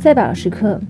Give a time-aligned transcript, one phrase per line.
[0.00, 0.80] 再保时刻，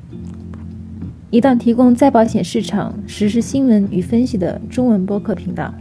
[1.30, 5.74] 一档提供再保险市场实时新闻与分析的中文播客频道。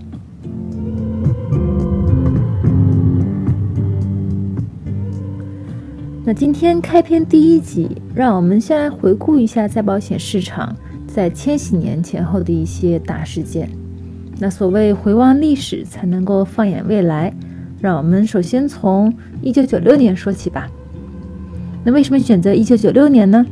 [6.25, 10.75] 那今天开篇第一集，让我们先来回顾一下再保险市场
[11.05, 13.69] 在千禧年前后的一些大事件。
[14.39, 17.31] 那所谓回望历史，才能够放眼未来。
[17.79, 20.67] 让我们首先从一九九六年说起吧。
[21.83, 23.45] 那为什么选择一九九六年呢？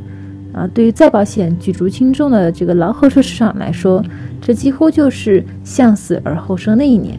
[0.52, 4.02] 啊，对于再保险举足轻重的这个劳合社市场来说，
[4.40, 7.18] 这几乎就是向死而后生的一年。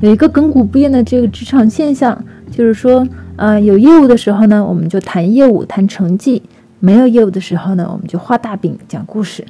[0.00, 6.40] 有一个亘古不变的这个职场现象，就是说，啊，有业务的时候呢，我们就谈业务、谈成绩；
[6.80, 9.44] 没有业务的时候呢，我们就画大饼、讲故事。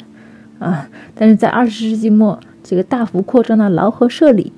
[0.59, 4.53] 啊，但是在二十世纪末，这个大幅扩张的劳合社里，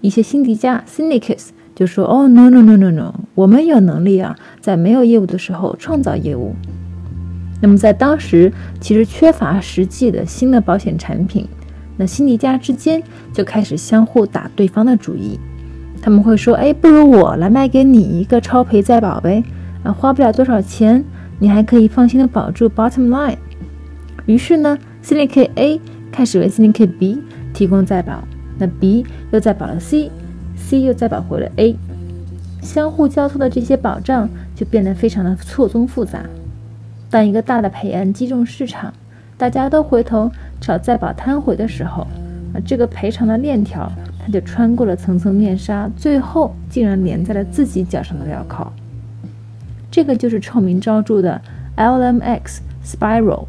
[0.00, 6.54] 一些辛迪加 （syndicates） 就说：“哦，no no no no no，我们有能力啊，在没有业务的时候创造业务。”
[7.62, 11.46] 那么在当时，其实缺乏实际的新的保险产品，
[11.96, 15.38] 那辛迪家之间就开始相互打对方的主意。
[16.02, 19.42] 他们会说：“哎，不如我来卖给你一个超赔再保呗，
[19.82, 21.04] 啊，花不了多少钱，
[21.38, 23.36] 你还可以放心的保住 bottom line。”
[24.26, 24.78] 于是呢。
[25.02, 25.80] Syndicate A
[26.12, 27.22] 开始为 Syndicate B
[27.54, 28.22] 提供再保，
[28.58, 30.10] 那 B 又再保了 C
[30.70, 31.74] C 又再保回了 A，
[32.62, 36.22] 相互交错的这些保障就变得非常的错综复杂。
[37.10, 38.94] 当一个大的赔案击中市场，
[39.36, 42.02] 大家都回头找再保摊回的时候，
[42.54, 43.90] 啊，这个赔偿的链条
[44.24, 48.72] 它就穿过了层层面纱，最后竟然连在了自己脚上的镣铐。
[49.90, 51.42] 这个就是臭名昭著的
[51.76, 53.46] LMX Spiral。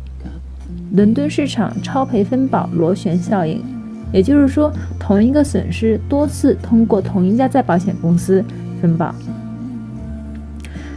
[0.94, 3.64] 伦敦市场超赔分保螺旋效应，
[4.12, 8.44] 也就是说，同一个损失多次通过同一家再保险公司
[8.82, 9.14] 分保，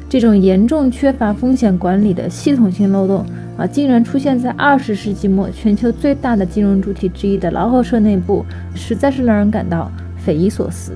[0.08, 3.24] 这种严重缺乏风险管理的系统性漏洞
[3.56, 8.44] 啊，竟然出现在二十世纪末全球最大的金融主体之一的劳合社内部，
[8.74, 10.92] 实在是让人感到匪夷所思。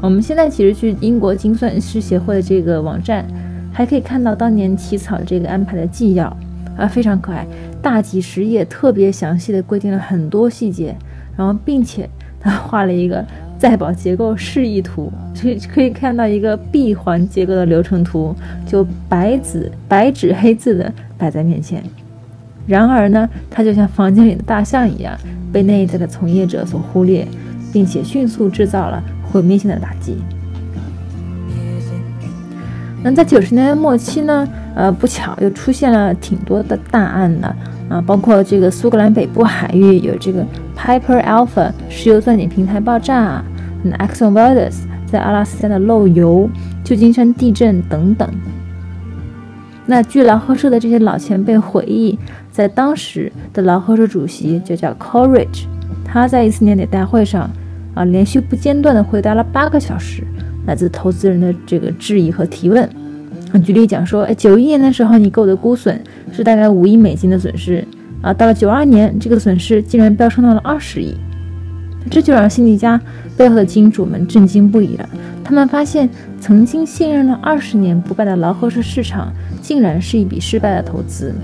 [0.00, 3.26] 我们现在其实去英国精算师协会的这个网站，
[3.72, 6.34] 还可以看到当年起草这个安排的纪要。
[6.78, 7.44] 啊，非常可爱，
[7.82, 10.96] 大几十页，特别详细的规定了很多细节，
[11.36, 12.08] 然后并且
[12.40, 13.22] 他画了一个
[13.58, 18.34] 再保结构示意图，所以可以看到一个闭环结构的流程图，
[18.64, 21.82] 就白纸白纸黑字的摆在面前。
[22.66, 25.18] 然而呢，它就像房间里的大象一样，
[25.52, 27.26] 被内在的从业者所忽略，
[27.72, 30.18] 并且迅速制造了毁灭性的打击。
[33.02, 34.46] 那在九十年代末期呢？
[34.74, 37.56] 呃，不巧又出现了挺多的大案的，
[37.88, 40.44] 啊，包括这个苏格兰北部海域有这个
[40.76, 43.42] Piper Alpha 石油钻井平台爆炸
[43.84, 44.74] ，Exxon Valdez
[45.06, 46.48] 在阿拉斯加的漏油，
[46.84, 48.28] 旧金山地震等等。
[49.86, 52.18] 那据劳合社的这些老前辈回忆，
[52.52, 55.64] 在当时的劳合社主席就叫 Coleridge，
[56.04, 57.50] 他在一次年底大会上，
[57.94, 60.22] 啊，连续不间断地回答了八个小时
[60.68, 62.86] 来自投资人的这个质疑和提问。
[63.64, 65.98] 举例讲说，哎，九一年的时候，你给我的估损
[66.30, 67.82] 是大概五亿美金的损失
[68.20, 71.14] 啊，到了九二年，这个损失竟然飙升到了二十亿，
[72.10, 73.00] 这就让辛迪加
[73.38, 75.08] 背后的金主们震惊不已了。
[75.42, 81.34] 他们发现，曾经信任了二十年不败的劳合社市场，竟然是一笔失败的投资。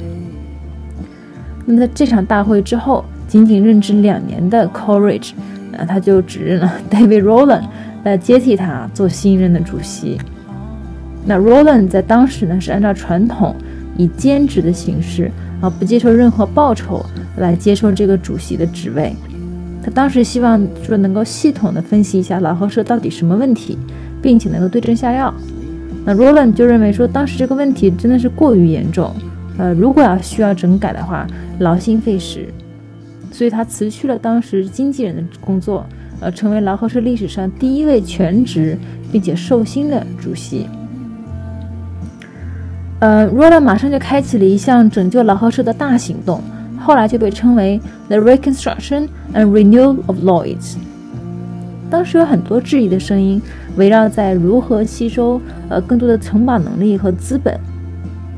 [1.64, 5.30] 那么在这场大会之后，仅仅任职两年的 Coleridge，
[5.78, 7.64] 啊，他就指认了 David Rowland
[8.04, 10.19] 来接替他做新任的主席。
[11.26, 13.56] 那 Roland 在当时呢，是按照传统
[13.97, 17.04] 以兼职的形式啊，不接受任何报酬
[17.38, 19.14] 来接受这个主席的职位。
[19.82, 23.78] 他当时希望说能够系统的分析一下劳合社到底什么问题，
[24.22, 25.32] 并且能够对症下药。
[26.06, 29.14] 那 Roland 就认为说，当时这个问题真的是过于严重，
[29.56, 31.26] 呃，如果要需要整改的话，
[31.60, 32.48] 劳心费时，
[33.31, 35.87] 所以他辞去了当时经纪人的工作，
[36.24, 38.78] 呃，成为劳合社历史上第一位全职
[39.12, 40.66] 并且受薪的主席。
[43.00, 46.40] 呃，Rolla 马上就开启了一项拯救劳合社的大行动，
[46.81, 47.78] 后来就被称为
[48.08, 50.76] The Reconstruction and Renewal of Lloyd's。
[51.90, 53.43] 当时有很多质疑的声音，
[53.76, 55.38] 围绕在如何吸收
[55.69, 57.54] 呃更多的承保能力和资本。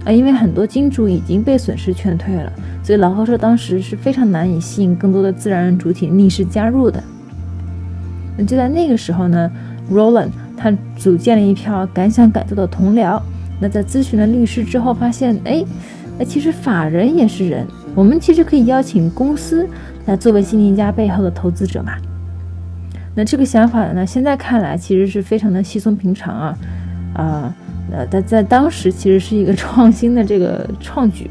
[0.05, 2.53] 啊，因为很多金主已经被损失劝退了，
[2.83, 7.01] 所以劳合社当时是非常难以吸引更多的自然人主体逆势加入的。
[8.37, 9.51] 那就在那个时候呢
[9.91, 13.21] ，Roland 他组建了一票敢想敢做的同僚。
[13.61, 15.65] 那在咨询了律师之后，发现，哎，
[16.19, 19.67] 那其实法人也是人，我们其实可以邀请公司
[20.05, 21.93] 来作为新迪家背后的投资者嘛。
[23.15, 26.59] 那这个想法呢，现在看来其实是非常的稀松平常啊，
[27.15, 27.55] 啊，
[27.91, 31.31] 呃，在在当时其实是一个 创新的这个创举。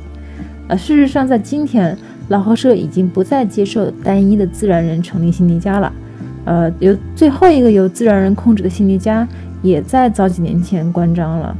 [0.67, 1.95] 呃，事实上，在今天，
[2.29, 5.93] 老和社已经不再接受单一的自然人成立辛迪加了。
[6.45, 9.27] 呃，由最后一个由自然人控制的辛迪加
[9.61, 11.55] 也在早几年前关张了。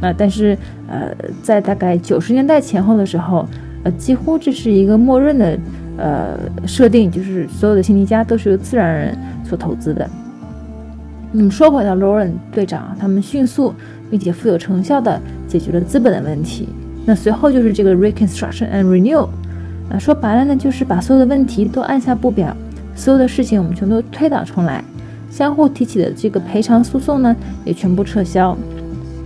[0.00, 0.56] 啊，但是
[0.88, 3.46] 呃，在大概九十年代前后的时候，
[3.84, 5.58] 呃，几乎这是一个默认的
[5.96, 10.08] 呃设定，就是所有的辛迪加都是由自然人所投资的。
[11.32, 13.74] 那么说回到 Lauren 队长，他们迅速
[14.10, 16.68] 并且富有成效的解决了资本的问题。
[17.06, 19.26] 那随后就是这个 reconstruction and renew，
[19.90, 22.56] 啊，说白了呢，就是把所有的问题都按下不表，
[22.94, 24.82] 所有的事情我们全都推倒重来，
[25.30, 28.56] 相互提起的这个赔偿诉讼呢也全部撤销。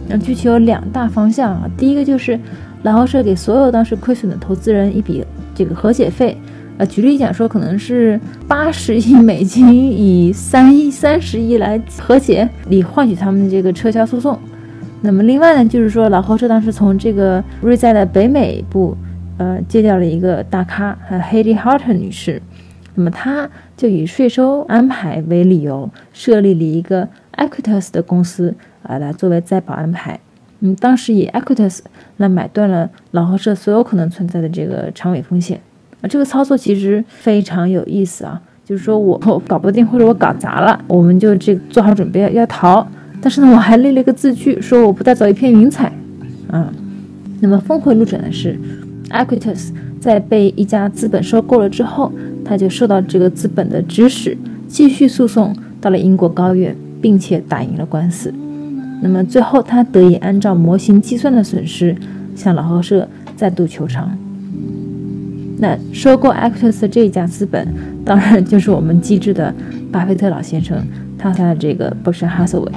[0.09, 2.38] 那具体有两大方向啊，第一个就是
[2.82, 5.25] 蓝豪社给所有当时亏损的投资人一笔
[5.55, 6.35] 这个和解费，
[6.79, 14.38] 呃，举例讲说可能是八十亿美金，以三亿三十亿来和解，以换取他们这个撤销诉讼。
[15.03, 18.97] 那么另外呢，就是说老后社当时从这个瑞在的北美部，
[19.37, 22.41] 呃，借调了一个大咖，呃，Haley Harton 女士。
[22.99, 28.53] 那么他就以税收安排为理由，设立了一个 Equitas 的公司，
[28.83, 30.19] 啊，来作为再保安排。
[30.59, 31.79] 嗯，当时以 Equitas
[32.17, 35.61] 来买断了老和社所有可能存在的这个长尾风险。
[36.00, 39.17] 啊，这个操作其实非常有意思啊，就是说我
[39.47, 42.85] 搞不定或者我搞砸了，我们就这做好准备要逃。
[43.23, 45.93] 但是呢，我还立了一个字据，说我不带走一片云彩，
[46.50, 46.69] 啊。
[47.41, 48.59] 那么峰回路转的是
[49.11, 52.12] ，Equitas 在被一家资本收购了之后，
[52.49, 54.37] 他就受到这个资本的指使，
[54.67, 58.33] 继续诉讼到了英国高院，并且打赢了官司。
[59.03, 61.95] 那么最后，他得以按照模型计算的损失，
[62.35, 63.06] 向老和社
[63.37, 64.11] 再度求偿。
[65.59, 67.69] 那收购 Equitas 这一家资本，
[68.05, 69.55] 当然就是我们机智的
[69.93, 70.83] 巴菲特老先生，
[71.19, 72.73] 他他的这个 Berkshire Hathaway。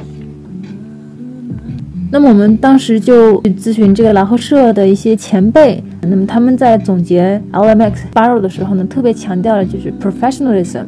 [2.14, 10.84] 那么我们当时就去咨询这个劳合社的一些前辈，那么他们在总结 LMX Barrow 的时候呢，特别强调了就是 professionalism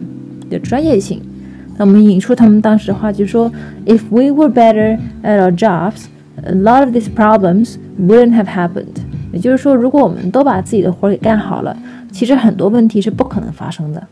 [0.49, 1.21] 的专业性。
[1.77, 3.49] 那我们引出他们当时的话，就说
[3.85, 6.07] ：If we were better at our jobs,
[6.43, 9.01] a lot of these problems wouldn't have happened。
[9.31, 11.75] 也就是说，如果我们都把自己的活儿给干好了，
[12.11, 14.03] 其实很多问题是不可能发生的。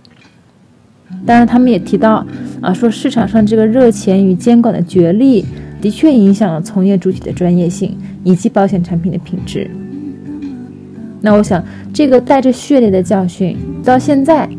[1.25, 2.25] 当然，他们也提到
[2.61, 5.45] 啊，说市场上这个热钱与监管的角力。
[5.81, 9.69] 的确影响了从业主体的专业性以及保险产品的品质。
[11.19, 11.63] 那我想，
[11.93, 14.49] 这个带着血泪的教训，到现在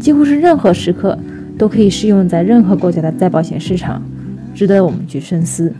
[0.00, 1.18] 几乎是任何时刻
[1.56, 4.02] 都可以适用在任何国家的再保险市场，
[4.54, 5.72] 值得我们去深思。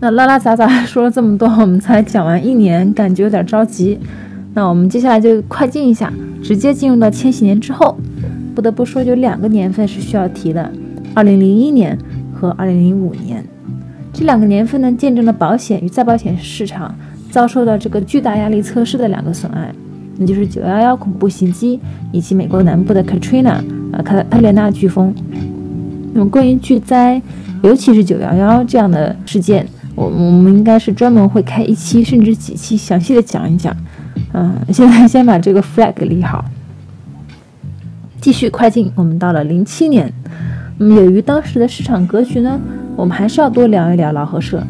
[0.00, 3.98] 那拉拉杂杂说了这么多，我们才讲完一年，感觉有点着急。
[4.54, 7.96] 那我们接下来就快进一下，直接进入到千禧年之后。
[8.54, 10.68] 不得不说，有两个年份是需要提的：
[11.14, 11.96] 二零零一年。
[12.42, 13.44] 和二零零五年
[14.12, 16.92] 这两个年份呢，见证了保险与再保险市场
[17.30, 19.72] 遭受到这个巨大压力测试的两个损害，
[20.16, 21.78] 那就是九幺幺恐怖袭击
[22.10, 23.62] 以及美国南部的 Katrina
[23.92, 25.14] 啊卡特莲娜飓风。
[26.12, 27.22] 那么关于巨灾，
[27.62, 29.64] 尤其是九幺幺这样的事件，
[29.94, 33.74] 我我们应该是专门会开一期甚至几期详细的讲一讲。
[34.32, 36.44] 嗯，现在先把这个 flag 立好，
[38.20, 40.12] 继续快进，我们到了零七年。
[40.78, 42.60] 那么，由于当时的市场格局呢，
[42.96, 44.62] 我们还是要多聊一聊劳合社。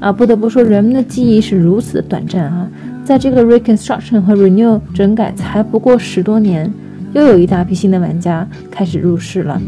[0.00, 2.66] 啊，不得不说，人们的记忆是如此的短暂啊！
[3.04, 6.72] 在这个 reconstruction 和 renew 整改才不过十多年，
[7.12, 9.60] 又有一大批新的玩家开始入市了。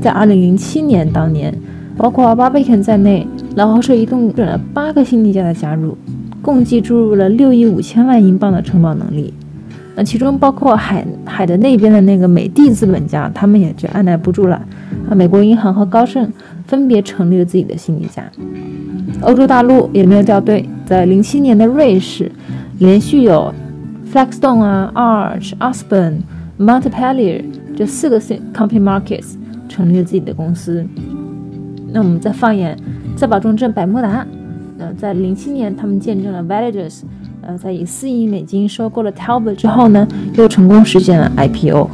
[0.00, 1.52] 在2007年当年，
[1.96, 3.26] 包括 Barbican 在内，
[3.56, 5.96] 劳合社一共准了八个新地价的加入，
[6.40, 9.34] 共计注入了六亿五千万英镑的承保能力。
[9.94, 14.56] 那其中包括海海的那边的那个美的资本家，他们也就按耐不住了。
[15.08, 16.32] 啊，美国银行和高盛
[16.66, 18.24] 分别成立了自己的新一家。
[19.20, 22.32] 欧洲大陆也没有掉队，在零七年的瑞士，
[22.78, 23.52] 连续有
[24.10, 26.20] Flagstone 啊、Arch、Osborne、
[26.58, 27.44] Montpellier
[27.76, 29.34] 这四个 Company Markets
[29.68, 30.86] 成立了自己的公司。
[31.92, 32.74] 那我们再放眼
[33.14, 34.26] 再保重镇百慕达，
[34.78, 37.02] 呃，在零七年他们见证了 Validas。
[37.42, 41.90] 呃，在以四亿美金收购了 Talbot 之后呢，又成功实现了 IPO。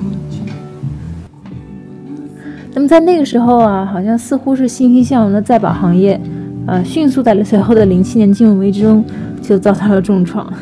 [2.74, 6.20] 那么在那个时候啊，好像似乎是欣欣向荣的在保行业，
[6.66, 9.04] 呃，迅速在随后的零七年金融危机中
[9.42, 10.52] 就遭到了重创。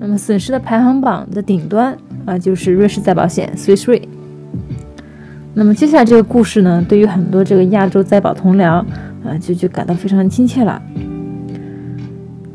[0.00, 4.02] 那么损失的排行榜的顶端啊，就是瑞士再保险 Swiss Re。
[5.54, 8.84] 那么接下来这个故事呢，对于很多这个亚洲再保同僚
[9.24, 10.80] 啊，就就感到非常亲切了。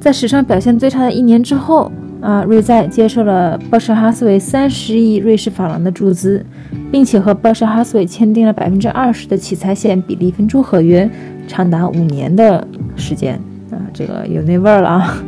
[0.03, 6.45] 在史上表现最差的一年之后，啊，瑞在接受了伯什哈斯韦三十亿瑞士法郎的注资，
[6.91, 11.09] 并且和伯什哈斯韦签订了百分之二十的起财险比例分出合约，
[11.47, 12.67] 长达五年的
[12.97, 13.35] 时间
[13.71, 15.23] 啊，这个有那味儿了啊。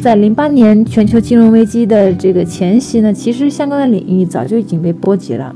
[0.00, 5.54] 在零八年全球金融危机的这个前夕呢，其实相关的领域早就已经被波及了。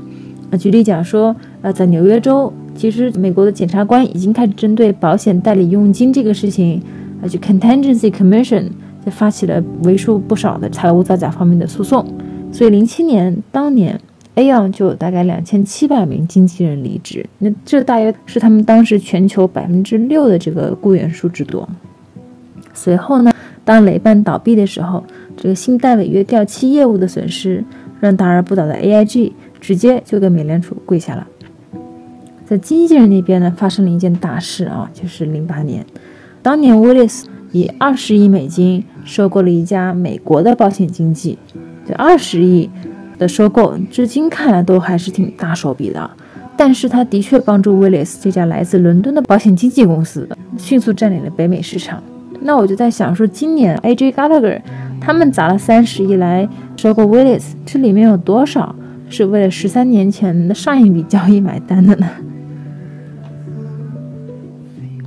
[0.51, 6.79] 啊，举例讲说，呃，在纽约州，其实美国的检察官已经开始针对保险代理佣金这个事情，
[7.21, 8.69] 而且 Contingency Commission
[9.05, 12.05] 就发起了为数不少的财务造假方面的诉讼。
[12.51, 13.99] 所以零七年当年
[14.35, 21.67] ，Aon 就有大概两千七百名经纪人离职，那这大约是他们当时全球百分之六的这个雇员数之多。
[22.73, 23.31] 随后呢？
[23.65, 25.03] 当雷曼倒闭的时候，
[25.35, 27.61] 这个信贷违约掉期业务的损失，
[27.99, 31.27] 让大而不倒的 AIG 直接就给美联储跪下了。
[32.45, 35.85] 在经纪人那边呢，发生了一件大事啊，就是零八年，
[36.47, 41.37] 当年威利斯以二十亿美金收购了一家美国的保险经纪，
[41.85, 42.69] 这二十亿
[43.17, 46.09] 的收购，至今看来都还是挺大手笔的。
[46.55, 50.25] 但是他的确帮助威利斯这家来自伦敦的保险经纪公司
[50.57, 52.01] 迅速占领了北美市场。
[52.39, 54.13] 那我就在想说，今年 A.J.
[54.13, 54.61] Gallagher
[55.01, 58.73] 他们砸了三十亿来收购 Willis，这里面有多少
[59.09, 62.07] 是为了十三年前的上一笔交易买单的呢？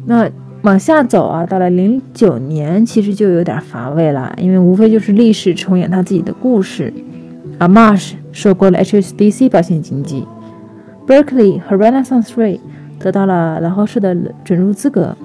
[0.04, 0.28] 那
[0.62, 6.92] 往下走啊，到了零九年，其实就有点乏味了，因为无非就是历史重演他自己的故事。
[7.58, 10.26] 啊，Marsh 收购了 H.S.B.C 保险经纪
[11.06, 12.58] ，Berkeley 和 Renaissance Re
[12.98, 14.14] 得到了劳合社的
[14.44, 15.16] 准入资格。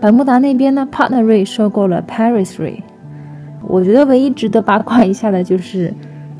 [0.00, 2.80] 百慕达那边呢，Partner Re 收购了 Paris Re。
[3.68, 5.92] 我觉得唯一值得八卦一下的就是，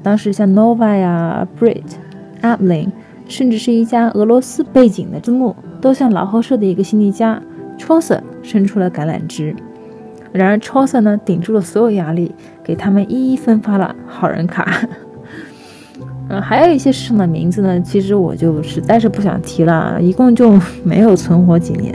[0.03, 1.83] 当时像 Nova 呀、Brit、
[2.41, 2.93] a p l i n
[3.29, 7.41] 甚至是一家俄罗斯背景的字幕，都向劳合社的一个新迪加
[7.81, 9.57] Chaucer 伸出了橄榄枝。
[10.33, 12.33] 然而 Chaucer 呢，顶住了所有压力，
[12.63, 14.87] 给他们一一分发了好人卡。
[16.29, 21.93] 嗯， 还有一些市场的名字呢，其实我就实在是不想提了，一共就没有存活几年。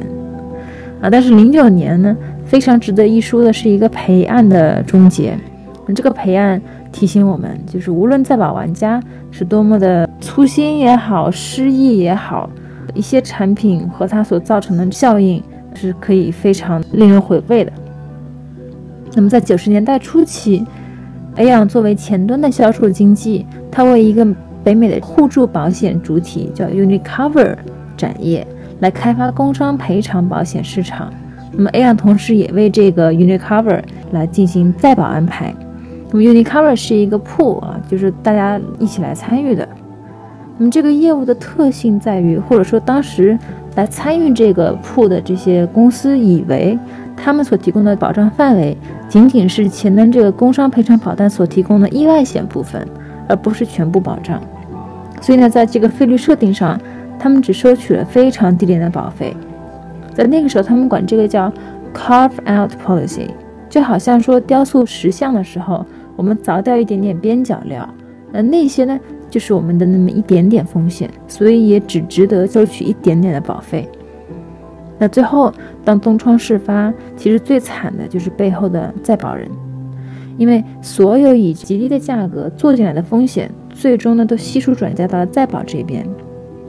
[1.01, 5.37] 啊，但是零九年呢，非常值得一说的是一个赔案的终结。
[5.95, 6.59] 这个赔案
[6.91, 8.99] 提醒我们，就是无论在保玩家
[9.29, 12.49] 是多么的粗心也好，失意也好，
[12.93, 15.41] 一些产品和它所造成的效应
[15.75, 17.71] 是可以非常令人回味的。
[19.13, 20.65] 那么在九十年代初期
[21.35, 24.25] ，Aon 作为前端的销售经济，它为一个
[24.63, 27.55] 北美的互助保险主体叫 Unicover
[27.95, 28.45] 展业。
[28.81, 31.09] 来开发工伤赔偿保险市场，
[31.53, 35.55] 那么 Aon 同时也为这个 Unicover 来进行再保安排。
[36.11, 39.65] 那么 Unicover 是一个 pool 啊，就是大家一起来参与的。
[40.57, 43.39] 那么这个业务的特性在于，或者说当时
[43.75, 46.77] 来参与这个铺的这些公司以为，
[47.15, 48.77] 他们所提供的保障范围
[49.07, 52.87] 仅仅是前端这个工伤赔偿保单所提供的意外险部分，
[53.29, 54.41] 而不是全部保障。
[55.21, 56.79] 所以呢，在这个费率设定上。
[57.17, 59.35] 他们只收取了非常低廉的保费，
[60.13, 61.51] 在那个时候，他们管这个叫
[61.93, 63.29] carve out policy，
[63.69, 65.83] 就好像说雕塑石像的时候，
[66.17, 67.87] 我们凿掉一点点边角料，
[68.33, 68.99] 那那些呢，
[69.35, 73.85] 就是我们的那么一点点风险，所以也只值得收取一点点的保费。
[74.97, 79.45] 那最后，当东窗事发，其实最惨的就是背后的再保人，
[80.37, 86.07] 因为所有以极低的价格做进来的风险，最终呢都悉数转嫁到了再保这边。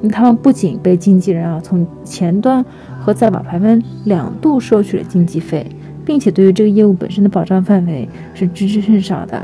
[0.00, 2.64] 那他们不仅被经纪人啊从前端
[2.98, 5.64] 和再保排分两度收取了经纪费，
[6.04, 9.40] 并且对于这个业务本身的保障范围是知之甚少的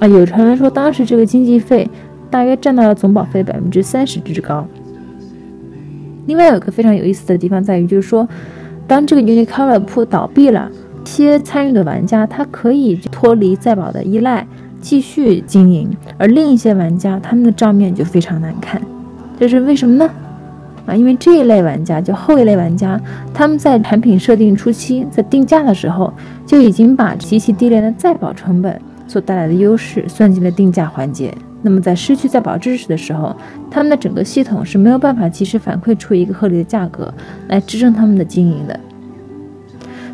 [0.00, 0.08] 啊。
[0.08, 1.88] 有传闻说，当时这个经纪费
[2.30, 4.66] 大约占到了总保费百分之三十之高。
[6.26, 8.28] 另外，有一个非常有意思的地方在于，就是说，
[8.86, 10.70] 当这个 Unicover 铺倒闭了，
[11.04, 14.46] 一些参与的玩家他可以脱离再保的依赖，
[14.78, 18.80] 继续经营，而另一些玩家他们的账面就非常难看。
[19.40, 20.10] 这是为什么呢？
[20.84, 23.00] 啊，因为这一类玩家，就后一类玩家，
[23.32, 26.12] 他们在产品设定初期，在定价的时候，
[26.44, 31.32] 就已经把极其低廉的再保成本所带来的优势算进了定价环节。
[31.62, 33.34] 那么在失去再保知识的时候，
[33.70, 37.12] 他们的整个系统是没有办法及时反馈出一个合理的价格
[37.48, 38.78] 来支撑他们的经营的。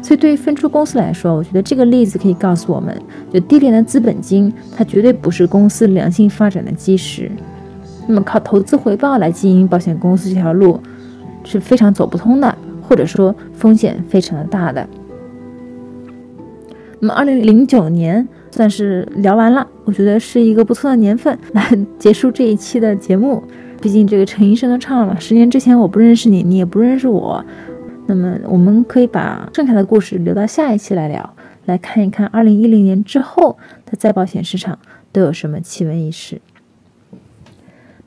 [0.03, 2.95] 所以，对于分出公司来说，我觉得这个例子可以告诉我们，
[3.33, 7.31] 就低廉的资本金，它绝对不是公司良性发展的基石。
[8.07, 10.79] 那么靠投资回报来经营保险公司这条路
[11.43, 14.87] 是非常走不通的，或者说风险非常的大的。
[17.01, 21.69] 那么二零零九年算是聊完了，我觉得是一个不错的年份来
[21.99, 23.43] 结束这一期的节目。
[23.83, 27.45] 毕竟这个陈医生都唱了嘛，十年之前我不认识你，你也不认识我。
[28.07, 31.35] 那么我们可以把剩下的故事留到下一期来聊，
[31.65, 34.79] 来看一看二零一零年之后的再保险市场
[35.11, 36.41] 都有什么奇闻异事。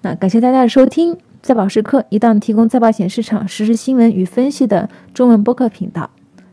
[0.03, 6.09] 那感谢大家的收听，在保时刻一档提供再保险市场实时新闻与分析的中文播客频道。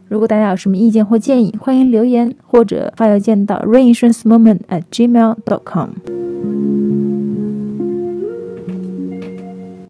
[0.09, 5.61] 如果大家有什么意见或建议，欢迎留言或者发邮件到 reinsurancemoment at gmail dot。
[5.65, 5.91] Com